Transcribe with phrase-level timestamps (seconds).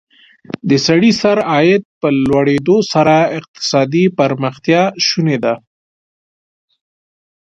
[0.69, 5.53] د سړي سر عاید په لوړېدو سره اقتصادي پرمختیا شونې ده.